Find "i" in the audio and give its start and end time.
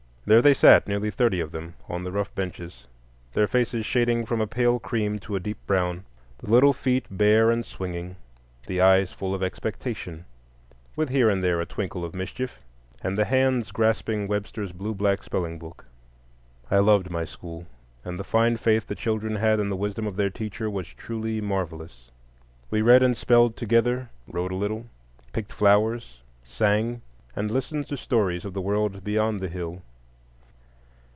16.69-16.77